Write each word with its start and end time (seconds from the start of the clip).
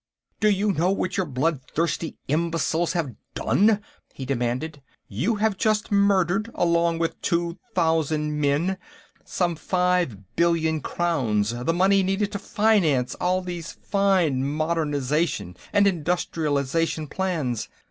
"Do 0.39 0.49
you 0.49 0.71
know 0.71 0.89
what 0.89 1.15
you 1.17 1.25
blood 1.25 1.61
thirsty 1.75 2.17
imbeciles 2.27 2.93
have 2.93 3.13
done?" 3.35 3.81
he 4.15 4.25
demanded. 4.25 4.81
"You 5.07 5.35
have 5.35 5.57
just 5.59 5.91
murdered, 5.91 6.49
along 6.55 6.97
with 6.97 7.21
two 7.21 7.59
thousand 7.75 8.41
men, 8.41 8.79
some 9.25 9.55
five 9.55 10.17
billion 10.35 10.81
crowns, 10.81 11.51
the 11.51 11.71
money 11.71 12.01
needed 12.01 12.31
to 12.31 12.39
finance 12.39 13.13
all 13.21 13.41
these 13.43 13.73
fine 13.73 14.43
modernization 14.43 15.55
and 15.71 15.85
industrialization 15.85 17.05
plans. 17.05 17.69